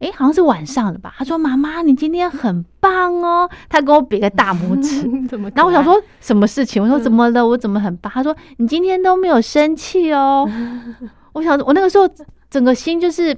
[0.00, 5.08] 哎，好像是晚上了吧？”她说：“妈妈，你今天很棒哦。”她跟我比个大拇指。
[5.54, 6.82] 然后我想说什么事情？
[6.82, 7.46] 我说怎么了？
[7.46, 8.12] 我怎么很棒？
[8.12, 10.44] 她说：“你今天都没有生气哦。”
[11.34, 12.10] 我想我那个时候
[12.50, 13.36] 整个心就是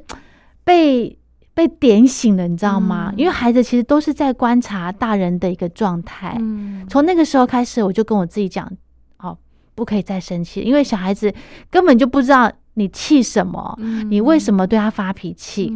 [0.65, 1.19] 被。
[1.57, 3.11] 被点醒了，你知道吗？
[3.17, 6.39] 因为孩子其实都是在观察大人的一个状态。
[6.87, 8.71] 从那个时候开始，我就跟我自己讲：
[9.17, 9.39] 哦，
[9.75, 11.33] 不可以再生气，因为小孩子
[11.71, 13.75] 根本就不知道你气什么，
[14.11, 15.75] 你为什么对他发脾气。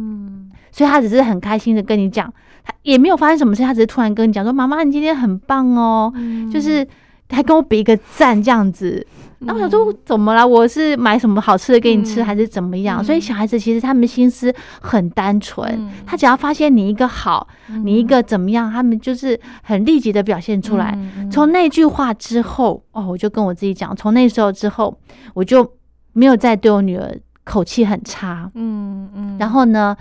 [0.71, 2.31] 所以他只是很开心的跟你讲，
[2.63, 6.13] 他也没有发生什么事，他只是突然跟你讲说：“妈妈，你今天很棒哦。”
[6.53, 6.87] 就是
[7.31, 9.07] 还跟我比一个赞这样子。
[9.41, 10.47] 然后我想说怎么了？
[10.47, 13.03] 我是买什么好吃的给你吃，还是怎么样？
[13.03, 17.47] 所以小孩子其实他们心思很单纯，他只要发现你一个好，
[17.83, 20.97] 你一个怎么样，他们就是很立即的表现出来。
[21.31, 24.95] 从那句话之后，哦，我就跟我自己讲，从那时候之后，
[25.33, 25.67] 我就
[26.13, 28.51] 没有再对我女儿口气很差。
[28.53, 29.37] 嗯嗯。
[29.39, 29.97] 然后呢，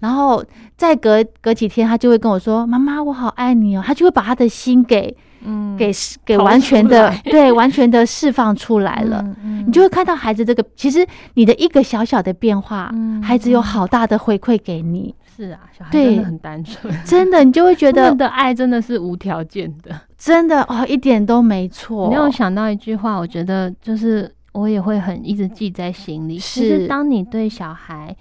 [0.00, 0.44] 然后
[0.76, 5.16] 再隔隔几天，他就会跟我说：“妈妈，我好爱你哦。”他就会把他的心给。
[5.44, 5.90] 嗯，给
[6.24, 9.24] 给完全的对，完全的释放出来了，
[9.66, 15.14] 你就会看到孩子这个，其实你的一个小小的变化，孩子有好大的回馈给你。
[15.34, 22.08] 是啊，小孩真的很单纯，真的，你就会觉得的爱真的是无条件的，真的哦，一点都没错。
[22.08, 28.14] 你有想到一句话，我觉得就是我也会很一直记在心里，是当你对小孩。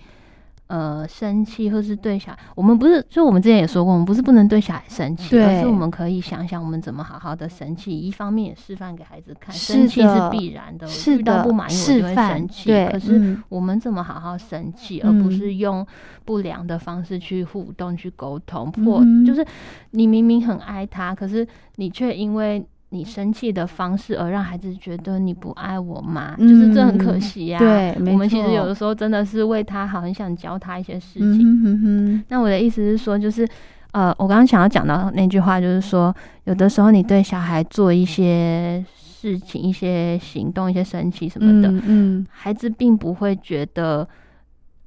[0.72, 7.92] 呃，生气或是对小孩，我们不是，就我们之前也说过，我们不是不能对小孩生气，而是我们可以想想我们怎么好好的生气。
[7.92, 12.72] 一方面也示范给孩子看，生气是必然的，遇到不满意我就会生气。
[12.90, 15.86] 可是我们怎么好好生气，而不是用
[16.24, 18.72] 不良的方式去互动、去沟通？
[18.86, 19.46] 或就是
[19.90, 21.46] 你明明很爱他，可是
[21.76, 22.66] 你却因为。
[22.94, 26.36] 你生气的方式，而让孩子觉得你不爱我吗？
[26.38, 27.58] 就是这很可惜呀。
[27.58, 32.24] 对，我们其实有的时候真的是为他好，很想教他一些事情。
[32.28, 33.48] 那我的意思是说，就是
[33.94, 36.14] 呃，我刚刚想要讲到那句话，就是说，
[36.44, 44.06] 有的时候你对小孩做一些事情、一些行动、一些生气什么的，嗯，孩子并不会觉得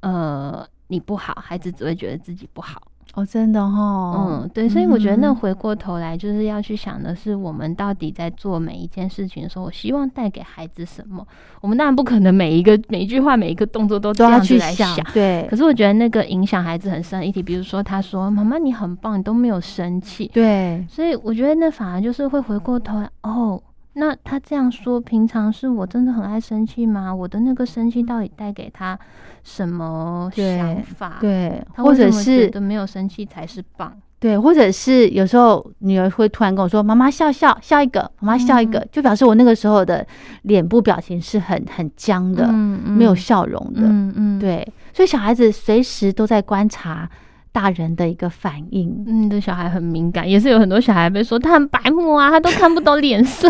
[0.01, 2.83] 呃你不好，孩子只会觉得自己不好。
[3.15, 11.25] 哦，真的哈，嗯，对，所以我觉得那回过头来就是要去想的是，我们到底在做每一件事情的时候，我希望带给孩子什么？
[11.61, 15.47] 我们当然不可能每一个每一句话、每一个动作都都要去想，对。
[15.49, 23.63] 可是我觉得那个影响孩子很深的议题，比如说他说：“妈妈，你很棒，你都没有生气。”对，所以我觉得那反而就是会回过头来哦。
[23.95, 27.15] 那他这样说，平常是我真的很爱生气吗？
[27.15, 28.99] 我的那个生气到底带给他
[29.43, 31.19] 什么想法？
[31.21, 33.97] 对，或者是没有生气才是棒？
[34.19, 40.07] 对，或者是有时候女儿会突然跟我说：“妈妈笑笑笑一个，妈妈笑一个”，就表示我那个时候的
[40.43, 43.83] 脸部表情是很很僵的，没有笑容的。
[43.83, 47.09] 嗯嗯，对，所以小孩子随时都在观察。
[47.55, 53.49] 大人的一个反应，嗯，这小孩很敏感，也是有很多小孩被说他很白目啊，他都看不懂脸色。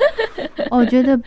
[0.72, 1.20] 我觉得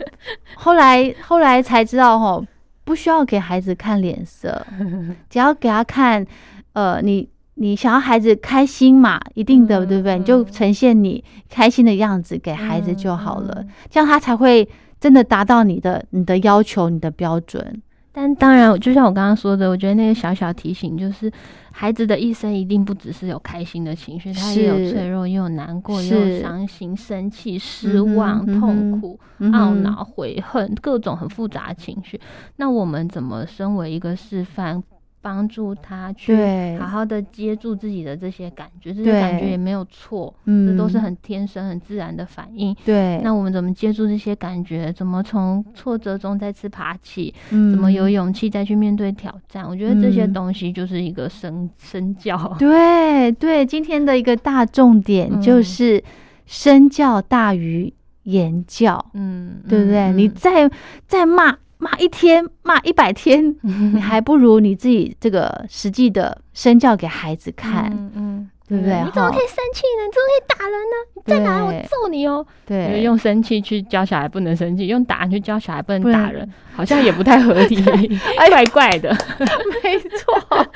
[0.55, 2.43] 后来后来才知道，吼，
[2.83, 4.65] 不需要给孩子看脸色，
[5.29, 6.25] 只要给他看，
[6.73, 10.17] 呃，你你想要孩子开心嘛，一定的，对不对？
[10.17, 14.67] 你就呈现你开心的样子给孩子就好了，这样他才会
[14.99, 17.83] 真的达到你的你的要求，你的标准。
[18.17, 21.31] 但当然，就像我刚刚说的，我觉得那个小小提醒就是，
[21.71, 32.19] 孩子的一生一定不只是有开心的情绪，他也有脆弱，也有难过，也有伤心、生气、失望、痛苦、懊恼、悔恨，各种很复杂的情绪。
[32.55, 34.81] 那我们怎么身为一个示范？
[35.27, 36.33] 帮助他去
[36.79, 42.73] 好好的接住自己的这些感觉，这些感觉也没有错，嗯，这都是很天生、很自然的反应。
[42.85, 44.89] 对，那我们怎么接住这些感觉？
[44.93, 47.33] 怎么从挫折中再次爬起？
[47.49, 49.67] 嗯，怎么有勇气再去面对挑战？
[49.67, 52.55] 我觉得这些东西就是一个身身教。
[52.57, 56.01] 对对，今天的一个大重点就是
[56.45, 59.05] 身教大于言教。
[59.13, 60.13] 嗯，对不对？
[60.13, 60.71] 你再
[61.05, 61.57] 再骂。
[61.79, 63.55] 骂一天，骂一百天，
[63.93, 68.26] 你还不如你自己这个实际的身教给孩子看，嗯，
[68.67, 69.01] 对不对？
[69.01, 70.03] 你怎么可以生气呢？
[70.05, 70.95] 你怎么可以打人呢？
[71.15, 72.45] 你再打我揍你哦！
[72.65, 77.77] 对，用生气去教小孩不能生气，用打人去教小孩不能打人，好像也不太合理，
[78.49, 79.09] 怪怪的。
[79.83, 80.67] 没错，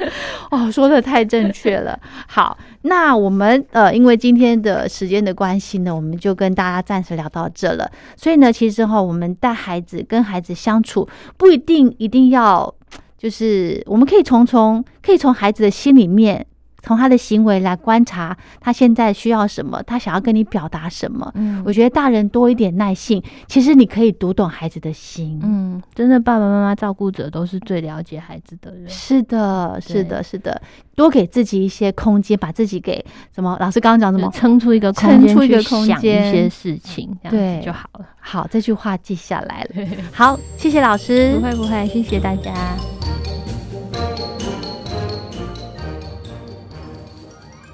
[0.51, 1.99] 哦，说的太正确了。
[2.27, 2.57] 好。
[2.83, 7.87] 那我们呃，因为今天的时间的关系呢，我们就跟大家暂时聊到这了。
[8.15, 12.73] 所以呢，其实哈，我们带孩子跟孩子相处，不一定一定要，
[13.19, 16.43] 就是我们可以从从可以从孩子的心里面。
[16.81, 21.31] 从他的行为来观察，他现在需要什么，他想要跟你表达什么。
[21.35, 25.39] 嗯，我觉得大人多一点耐性，其实你可以读懂孩子的心。
[25.43, 28.89] 嗯，真的，爸爸妈妈照顾者都是最了解孩子的人。
[28.89, 30.61] 是的，是的，是的，
[30.95, 33.03] 多给自己一些空间，把自己给
[33.33, 33.55] 什么？
[33.59, 34.31] 老师刚刚讲什么？
[34.33, 38.05] 撑出一个空间，去想一些事情，这样子就好了。
[38.19, 39.87] 好，这句话记下来了。
[40.13, 41.35] 好，谢谢老师。
[41.35, 42.51] 不会不会，谢谢大家。